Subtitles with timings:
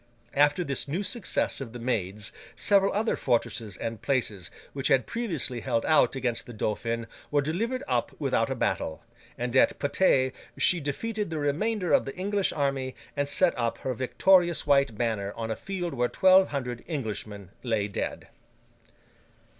[0.33, 5.59] After this new success of the Maid's, several other fortresses and places which had previously
[5.59, 9.03] held out against the Dauphin were delivered up without a battle;
[9.37, 13.93] and at Patay she defeated the remainder of the English army, and set up her
[13.93, 18.27] victorious white banner on a field where twelve hundred Englishmen lay dead.